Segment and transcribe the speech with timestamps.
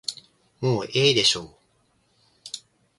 [0.61, 1.49] もうええでしょう。